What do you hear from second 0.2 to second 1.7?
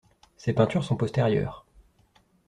Ces peintures sont postérieures.